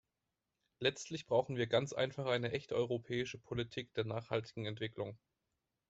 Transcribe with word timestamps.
Letztlich 0.79 1.27
brauchen 1.27 1.57
wir 1.57 1.67
ganz 1.67 1.93
einfach 1.93 2.25
eine 2.25 2.53
echte 2.53 2.73
europäische 2.75 3.37
Politik 3.37 3.93
der 3.93 4.03
nachhaltigen 4.03 4.65
Entwicklung. 4.65 5.19